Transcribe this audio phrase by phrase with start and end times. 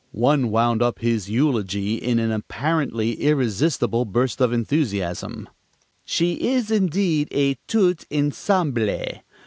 [0.13, 5.47] One wound up his eulogy in an apparently irrepressible burst of enthusiasm:
[6.05, 9.21] "She is indeed a tout ensemble."